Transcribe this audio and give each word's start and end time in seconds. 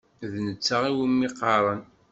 D 0.31 0.33
netta 0.45 0.77
iwumi 0.89 1.29
qqaren. 1.33 1.81